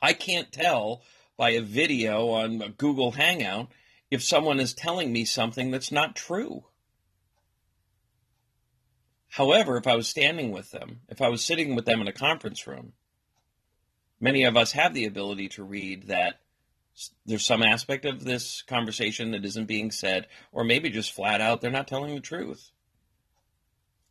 I 0.01 0.15
can't 0.15 0.51
tell 0.51 1.03
by 1.37 1.51
a 1.51 1.61
video 1.61 2.31
on 2.31 2.63
a 2.63 2.71
Google 2.71 3.13
Hangout 3.13 3.69
if 4.11 4.25
someone 4.25 4.59
is 4.59 4.73
telling 4.73 5.13
me 5.13 5.27
something 5.27 5.71
that's 5.71 5.93
not 5.93 6.17
true. 6.17 6.65
However, 9.29 9.77
if 9.77 9.87
I 9.87 9.95
was 9.95 10.09
standing 10.09 10.53
with 10.53 10.71
them, 10.71 11.01
if 11.11 11.21
I 11.21 11.29
was 11.29 11.45
sitting 11.45 11.75
with 11.75 11.85
them 11.85 12.01
in 12.01 12.09
a 12.09 12.13
conference 12.15 12.67
room, 12.67 12.95
many 14.19 14.45
of 14.45 14.57
us 14.57 14.73
have 14.73 14.95
the 14.95 15.05
ability 15.05 15.49
to 15.51 15.63
read 15.63 16.09
that 16.09 16.41
there's 17.27 17.47
some 17.47 17.63
aspect 17.63 18.05
of 18.05 18.25
this 18.25 18.63
conversation 18.63 19.31
that 19.33 19.45
isn't 19.45 19.67
being 19.67 19.91
said, 19.91 20.27
or 20.53 20.65
maybe 20.65 20.91
just 20.91 21.13
flat 21.13 21.41
out 21.41 21.61
they're 21.61 21.71
not 21.71 21.89
telling 21.89 22.15
the 22.15 22.21
truth. 22.21 22.71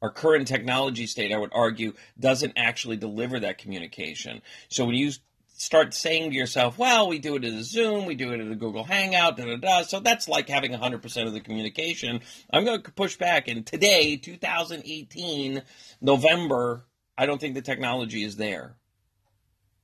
Our 0.01 0.11
current 0.11 0.47
technology 0.47 1.07
state, 1.07 1.31
I 1.31 1.37
would 1.37 1.51
argue, 1.53 1.93
doesn't 2.19 2.53
actually 2.55 2.97
deliver 2.97 3.39
that 3.39 3.57
communication. 3.57 4.41
So 4.69 4.85
when 4.85 4.95
you 4.95 5.11
start 5.57 5.93
saying 5.95 6.29
to 6.29 6.35
yourself, 6.35 6.77
well, 6.77 7.07
we 7.09 7.17
do 7.17 7.35
it 7.35 7.43
at 7.43 7.53
a 7.53 7.63
Zoom, 7.63 8.05
we 8.05 8.13
do 8.13 8.31
it 8.31 8.39
at 8.39 8.51
a 8.51 8.55
Google 8.55 8.83
Hangout, 8.83 9.37
da 9.37 9.45
da 9.45 9.55
da. 9.57 9.81
So 9.81 9.99
that's 9.99 10.27
like 10.27 10.47
having 10.47 10.71
100% 10.71 11.27
of 11.27 11.33
the 11.33 11.39
communication. 11.39 12.21
I'm 12.53 12.63
going 12.63 12.81
to 12.81 12.91
push 12.91 13.17
back. 13.17 13.47
And 13.47 13.65
today, 13.65 14.17
2018, 14.17 15.63
November, 15.99 16.85
I 17.17 17.25
don't 17.25 17.41
think 17.41 17.55
the 17.55 17.61
technology 17.61 18.23
is 18.23 18.37
there. 18.37 18.75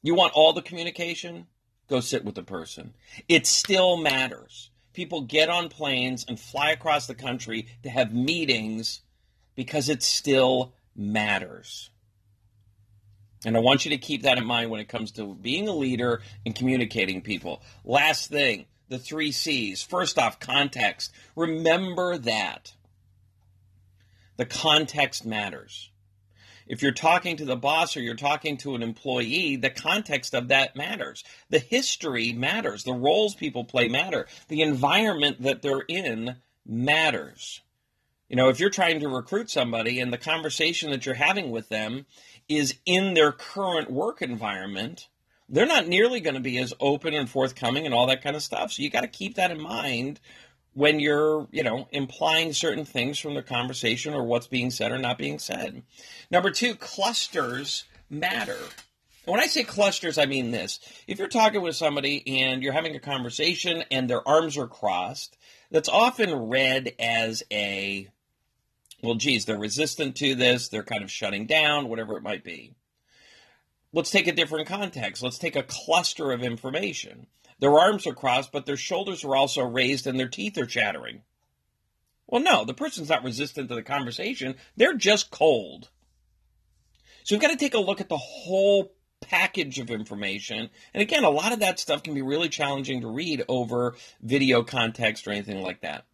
You 0.04 0.14
want 0.14 0.34
all 0.34 0.54
the 0.54 0.62
communication? 0.62 1.48
Go 1.90 2.00
sit 2.00 2.26
with 2.26 2.36
the 2.36 2.44
person. 2.44 2.94
It 3.28 3.48
still 3.48 3.98
matters. 3.98 4.70
People 4.94 5.22
get 5.22 5.50
on 5.50 5.70
planes 5.70 6.26
and 6.28 6.40
fly 6.40 6.72
across 6.72 7.08
the 7.08 7.16
country 7.16 7.68
to 7.84 7.90
have 7.90 8.14
meetings 8.14 9.02
because 9.56 9.90
it 9.90 10.04
still 10.04 10.74
matters. 10.96 11.90
And 13.46 13.58
I 13.58 13.60
want 13.60 13.86
you 13.86 13.92
to 13.92 13.98
keep 13.98 14.24
that 14.24 14.38
in 14.38 14.46
mind 14.46 14.70
when 14.70 14.80
it 14.80 14.88
comes 14.88 15.12
to 15.14 15.34
being 15.34 15.68
a 15.68 15.74
leader 15.74 16.22
and 16.46 16.56
communicating 16.56 17.22
people. 17.22 17.62
Last 17.84 18.30
thing, 18.30 18.66
the 18.88 19.00
three 19.00 19.32
C's. 19.32 19.84
First 19.84 20.18
off, 20.18 20.40
context. 20.40 21.12
Remember 21.36 22.18
that. 22.18 22.74
The 24.38 24.46
context 24.46 25.26
matters 25.26 25.90
if 26.68 26.82
you're 26.82 26.92
talking 26.92 27.38
to 27.38 27.46
the 27.46 27.56
boss 27.56 27.96
or 27.96 28.02
you're 28.02 28.16
talking 28.16 28.58
to 28.58 28.76
an 28.76 28.84
employee, 28.84 29.56
the 29.56 29.70
context 29.70 30.34
of 30.34 30.48
that 30.50 30.76
matters. 30.76 31.24
The 31.50 31.60
history 31.60 32.34
matters. 32.34 32.84
The 32.84 32.94
roles 32.94 33.36
people 33.36 33.64
play 33.64 33.88
matter. 33.88 34.28
The 34.48 34.62
environment 34.62 35.42
that 35.42 35.62
they're 35.62 35.86
in 35.88 36.38
matters. 36.66 37.62
You 38.30 38.38
know, 38.38 38.50
if 38.50 38.60
you're 38.60 38.70
trying 38.70 39.00
to 39.02 39.10
recruit 39.10 39.50
somebody 39.50 40.00
and 40.00 40.12
the 40.12 40.18
conversation 40.18 40.92
that 40.92 41.06
you're 41.06 41.16
having 41.16 41.52
with 41.52 41.70
them 41.70 42.06
is 42.50 42.76
in 42.86 43.14
their 43.14 43.32
current 43.32 43.92
work 43.92 44.22
environment, 44.22 45.08
they're 45.50 45.66
not 45.66 45.88
nearly 45.88 46.20
going 46.20 46.34
to 46.34 46.40
be 46.40 46.58
as 46.58 46.74
open 46.80 47.14
and 47.14 47.30
forthcoming 47.30 47.86
and 47.86 47.94
all 47.94 48.08
that 48.08 48.24
kind 48.24 48.36
of 48.36 48.42
stuff. 48.42 48.72
So 48.72 48.82
you 48.82 48.90
got 48.90 49.02
to 49.02 49.08
keep 49.08 49.36
that 49.36 49.52
in 49.52 49.62
mind 49.62 50.20
when 50.74 51.00
you're, 51.00 51.48
you 51.52 51.64
know, 51.64 51.88
implying 51.92 52.54
certain 52.54 52.86
things 52.86 53.20
from 53.20 53.36
the 53.36 53.44
conversation 53.44 54.14
or 54.14 54.24
what's 54.24 54.48
being 54.48 54.72
said 54.72 54.92
or 54.92 54.98
not 54.98 55.18
being 55.18 55.40
said. 55.40 55.84
Number 56.32 56.52
two, 56.52 56.76
clusters 56.76 57.84
matter. 58.10 58.58
And 59.26 59.32
when 59.32 59.40
I 59.40 59.48
say 59.48 59.64
clusters, 59.64 60.18
I 60.18 60.26
mean 60.26 60.52
this. 60.52 60.80
If 61.08 61.20
you're 61.20 61.28
talking 61.28 61.62
with 61.62 61.76
somebody 61.76 62.42
and 62.42 62.62
you're 62.62 62.74
having 62.74 62.96
a 62.96 63.00
conversation 63.00 63.84
and 63.90 64.10
their 64.10 64.28
arms 64.28 64.58
are 64.58 64.68
crossed, 64.68 65.38
that's 65.72 65.90
often 65.90 66.50
read 66.50 66.94
as 67.00 67.44
a, 67.52 68.10
well, 69.02 69.16
geez, 69.16 69.46
they're 69.46 69.58
resistant 69.58 70.16
to 70.18 70.36
this, 70.36 70.68
they're 70.68 70.84
kind 70.84 71.04
of 71.04 71.12
shutting 71.12 71.46
down, 71.46 71.88
whatever 71.88 72.18
it 72.18 72.24
might 72.24 72.44
be. 72.44 72.76
let's 73.94 74.12
take 74.12 74.28
a 74.28 74.34
different 74.34 74.68
context. 74.68 75.24
Let's 75.24 75.38
take 75.38 75.56
a 75.56 75.64
cluster 75.64 76.32
of 76.32 76.44
information. 76.44 77.28
Their 77.60 77.78
arms 77.78 78.06
are 78.08 78.14
crossed, 78.14 78.52
but 78.52 78.66
their 78.66 78.78
shoulders 78.78 79.24
are 79.24 79.36
also 79.36 79.64
raised 79.64 80.08
and 80.08 80.20
their 80.20 80.28
teeth 80.28 80.58
are 80.58 80.66
chattering. 80.66 81.22
Well, 82.28 82.42
no, 82.42 82.66
the 82.66 82.74
person's 82.74 83.10
not 83.10 83.24
resistant 83.24 83.70
to 83.70 83.76
the 83.76 83.84
conversation. 83.84 84.56
They're 84.76 84.96
just 84.96 85.32
cold. 85.32 85.90
So 87.24 87.36
we've 87.36 87.42
got 87.42 87.52
to 87.52 87.58
take 87.58 87.74
a 87.74 87.80
look 87.80 88.02
at 88.02 88.10
the 88.10 88.18
whole 88.18 88.94
package 89.22 89.80
of 89.80 89.90
information. 89.90 90.70
And 90.94 91.02
again, 91.02 91.24
a 91.24 91.30
lot 91.30 91.54
of 91.54 91.60
that 91.60 91.80
stuff 91.80 92.04
can 92.04 92.14
be 92.14 92.22
really 92.22 92.50
challenging 92.50 93.02
to 93.02 93.08
read 93.08 93.44
over 93.48 93.96
video 94.22 94.64
context 94.64 95.28
or 95.28 95.32
anything 95.32 95.62
like 95.62 95.82
that. 95.82 96.06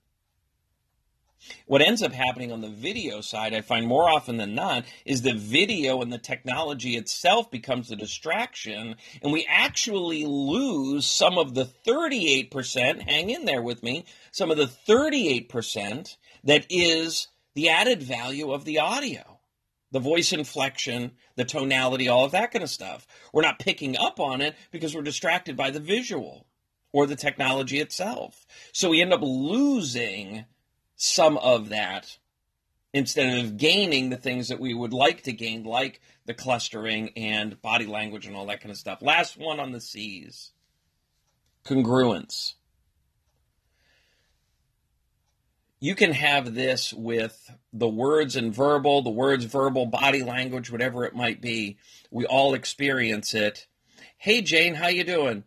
What 1.65 1.81
ends 1.81 2.01
up 2.01 2.12
happening 2.12 2.51
on 2.51 2.62
the 2.62 2.69
video 2.69 3.22
side, 3.22 3.53
I 3.53 3.62
find 3.62 3.88
more 3.88 4.10
often 4.10 4.38
than 4.38 4.55
not, 4.55 4.86
is 5.05 5.22
the 5.22 5.34
video 5.34 6.01
and 6.01 6.12
the 6.12 6.17
technology 6.17 6.98
itself 6.98 7.50
becomes 7.50 7.91
a 7.91 7.96
distraction, 7.96 8.96
and 9.22 9.31
we 9.31 9.48
actually 9.50 10.25
lose 10.25 11.05
some 11.05 11.38
of 11.38 11.53
the 11.53 11.65
38%, 11.88 13.01
hang 13.01 13.29
in 13.29 13.46
there 13.46 13.62
with 13.62 13.84
me, 13.84 14.05
some 14.31 14.51
of 14.51 14.58
the 14.58 14.65
38% 14.65 16.17
that 16.43 16.65
is 16.69 17.27
the 17.53 17.69
added 17.69 18.03
value 18.03 18.51
of 18.51 18.65
the 18.65 18.79
audio. 18.79 19.39
The 19.91 20.00
voice 20.00 20.34
inflection, 20.34 21.13
the 21.36 21.46
tonality, 21.46 22.08
all 22.08 22.25
of 22.25 22.31
that 22.31 22.51
kind 22.51 22.63
of 22.63 22.69
stuff. 22.69 23.08
We're 23.34 23.41
not 23.41 23.60
picking 23.60 23.98
up 23.98 24.19
on 24.19 24.39
it 24.41 24.55
because 24.72 24.93
we're 24.93 25.01
distracted 25.01 25.58
by 25.58 25.72
the 25.72 25.79
visual 25.79 26.46
or 26.91 27.08
the 27.08 27.15
technology 27.15 27.79
itself. 27.79 28.46
So 28.72 28.89
we 28.89 29.01
end 29.01 29.13
up 29.13 29.22
losing 29.24 30.46
some 31.01 31.38
of 31.38 31.70
that 31.70 32.18
instead 32.94 33.39
of 33.39 33.56
gaining 33.56 34.10
the 34.10 34.18
things 34.18 34.50
that 34.50 34.60
we 34.60 34.74
would 34.74 34.91
like 34.91 35.24
to 35.24 35.32
gain, 35.32 35.63
like 35.63 36.01
the 36.25 36.34
clustering 36.34 37.12
and 37.15 37.62
body 37.62 37.86
language 37.86 38.27
and 38.27 38.36
all 38.36 38.46
that 38.48 38.60
kind 38.60 38.70
of 38.70 38.77
stuff. 38.77 39.01
Last 39.01 39.38
one 39.38 39.62
on 39.62 39.72
the 39.72 39.79
C's 39.79 40.51
congruence. 41.65 42.56
You 45.79 45.96
can 45.96 46.12
have 46.12 46.53
this 46.53 46.94
with 46.94 47.50
the 47.72 47.88
words 47.88 48.36
and 48.36 48.53
verbal, 48.53 49.01
the 49.01 49.10
words, 49.10 49.46
verbal, 49.46 49.86
body 49.86 50.22
language, 50.22 50.70
whatever 50.70 51.06
it 51.06 51.15
might 51.15 51.39
be. 51.39 51.77
We 52.12 52.25
all 52.25 52.53
experience 52.53 53.34
it. 53.34 53.68
Hey 54.18 54.41
Jane, 54.41 54.75
how 54.75 54.89
you 54.89 55.06
doing? 55.06 55.46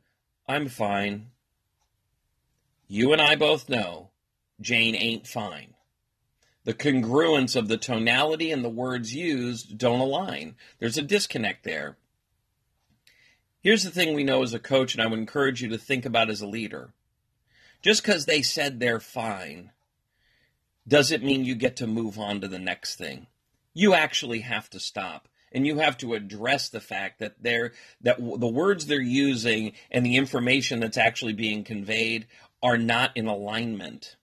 I'm 0.49 0.68
fine. 0.68 1.26
You 2.88 3.12
and 3.12 3.21
I 3.21 3.37
both 3.37 3.68
know 3.68 4.12
Jane 4.62 4.95
ain't 4.95 5.26
fine. 5.26 5.75
The 6.64 6.75
congruence 6.75 7.57
of 7.57 7.69
the 7.69 7.76
tonality 7.76 8.52
and 8.52 8.64
the 8.64 8.71
words 8.71 9.14
used 9.14 9.76
don't 9.76 10.00
align. 10.00 10.54
There's 10.78 10.97
a 10.97 11.02
disconnect 11.02 11.64
there. 11.64 11.97
Here's 13.61 13.83
the 13.83 13.90
thing 13.90 14.14
we 14.14 14.25
know 14.25 14.42
as 14.42 14.54
a 14.54 14.59
coach, 14.59 14.95
and 14.95 15.02
I 15.02 15.07
would 15.07 15.19
encourage 15.19 15.62
you 15.62 15.69
to 15.71 15.78
think 15.78 16.04
about 16.04 16.31
as 16.31 16.40
a 16.40 16.47
leader. 16.47 16.92
Just 17.81 18.02
because 18.02 18.26
they 18.26 18.42
said 18.42 18.78
they're 18.78 19.00
fine 19.00 19.73
doesn't 20.87 21.25
mean 21.25 21.45
you 21.45 21.54
get 21.54 21.76
to 21.76 21.87
move 21.87 22.19
on 22.19 22.40
to 22.40 22.49
the 22.49 22.59
next 22.59 22.97
thing. 22.97 23.26
You 23.75 23.95
actually 23.95 24.40
have 24.40 24.71
to 24.71 24.81
stop 24.81 25.28
and 25.52 25.66
you 25.66 25.78
have 25.78 25.97
to 25.99 26.14
address 26.14 26.69
the 26.69 26.81
fact 26.81 27.19
that 27.19 27.42
they're 27.42 27.73
that 28.00 28.19
the 28.19 28.49
words 28.49 28.87
they're 28.87 29.00
using 29.00 29.73
and 29.90 30.04
the 30.04 30.16
information 30.16 30.81
that's 30.81 30.97
actually 30.97 31.33
being 31.33 31.64
conveyed 31.64 32.26
are 32.62 32.78
not 32.78 33.16
in 33.16 33.26
alignment 33.26 34.16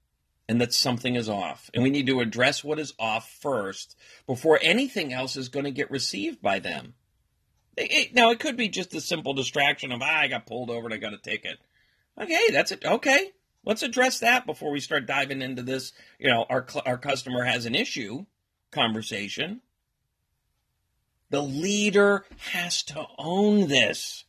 and 0.49 0.59
that 0.59 0.73
something 0.73 1.15
is 1.15 1.29
off. 1.29 1.69
And 1.75 1.83
we 1.83 1.91
need 1.91 2.07
to 2.07 2.21
address 2.21 2.63
what 2.63 2.79
is 2.79 2.95
off 2.97 3.29
first 3.39 3.95
before 4.25 4.57
anything 4.63 5.13
else 5.13 5.35
is 5.35 5.47
going 5.47 5.65
to 5.65 5.71
get 5.71 5.91
received 5.91 6.41
by 6.41 6.57
them. 6.57 6.95
It, 7.77 8.15
now, 8.15 8.31
it 8.31 8.39
could 8.39 8.57
be 8.57 8.67
just 8.67 8.95
a 8.95 8.99
simple 8.99 9.35
distraction 9.35 9.91
of, 9.91 10.01
ah, 10.01 10.21
I 10.21 10.27
got 10.27 10.47
pulled 10.47 10.71
over 10.71 10.87
and 10.87 10.93
I 10.93 10.97
got 10.97 11.13
a 11.13 11.19
ticket. 11.19 11.59
Okay, 12.19 12.47
that's 12.51 12.71
it. 12.71 12.83
Okay, 12.83 13.31
let's 13.63 13.83
address 13.83 14.19
that 14.19 14.47
before 14.47 14.71
we 14.71 14.79
start 14.79 15.05
diving 15.05 15.43
into 15.43 15.61
this. 15.61 15.93
You 16.17 16.31
know, 16.31 16.47
our, 16.49 16.65
our 16.83 16.97
customer 16.97 17.43
has 17.43 17.67
an 17.67 17.75
issue 17.75 18.25
conversation. 18.71 19.61
The 21.29 21.43
leader 21.43 22.25
has 22.53 22.81
to 22.85 23.05
own 23.19 23.67
this. 23.67 24.25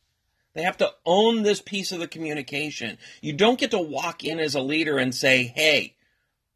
They 0.53 0.61
have 0.61 0.77
to 0.77 0.93
own 1.03 1.41
this 1.41 1.61
piece 1.61 1.91
of 1.91 1.99
the 1.99 2.07
communication. 2.07 2.99
You 3.21 3.33
don't 3.33 3.59
get 3.59 3.71
to 3.71 3.79
walk 3.79 4.23
in 4.23 4.39
as 4.39 4.53
a 4.53 4.61
leader 4.61 4.99
and 4.99 5.15
say, 5.15 5.51
hey, 5.55 5.95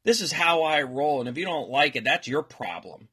this 0.06 0.22
is 0.22 0.32
how 0.32 0.62
I 0.62 0.84
roll. 0.84 1.20
And 1.20 1.28
if 1.28 1.38
you 1.38 1.46
don't 1.46 1.70
like 1.70 1.96
it, 1.98 2.06
that's 2.06 2.28
your 2.28 2.44
problem. 2.44 3.10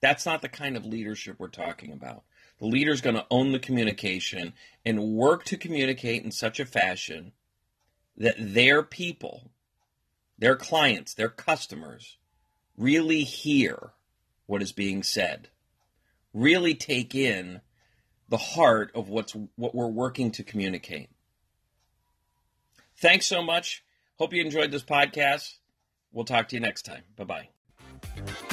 That's 0.00 0.26
not 0.26 0.42
the 0.42 0.48
kind 0.48 0.76
of 0.76 0.84
leadership 0.84 1.36
we're 1.38 1.48
talking 1.48 1.92
about. 1.92 2.24
The 2.58 2.66
leader's 2.66 3.00
going 3.00 3.16
to 3.16 3.26
own 3.30 3.52
the 3.52 3.58
communication 3.58 4.54
and 4.84 5.14
work 5.14 5.44
to 5.44 5.56
communicate 5.56 6.24
in 6.24 6.32
such 6.32 6.58
a 6.58 6.64
fashion 6.64 7.32
that 8.16 8.36
their 8.38 8.82
people, 8.82 9.50
their 10.38 10.56
clients, 10.56 11.14
their 11.14 11.28
customers 11.28 12.16
really 12.76 13.22
hear 13.22 13.92
what 14.46 14.62
is 14.62 14.72
being 14.72 15.02
said, 15.02 15.48
really 16.32 16.74
take 16.74 17.14
in 17.14 17.60
the 18.28 18.38
heart 18.38 18.90
of 18.94 19.08
what's 19.08 19.36
what 19.56 19.74
we're 19.74 19.86
working 19.86 20.30
to 20.32 20.42
communicate. 20.42 21.10
Thanks 22.96 23.26
so 23.26 23.42
much. 23.42 23.84
Hope 24.22 24.32
you 24.32 24.40
enjoyed 24.40 24.70
this 24.70 24.84
podcast. 24.84 25.56
We'll 26.12 26.24
talk 26.24 26.46
to 26.50 26.54
you 26.54 26.60
next 26.60 26.82
time. 26.82 27.02
Bye 27.16 27.24
bye. 27.24 28.48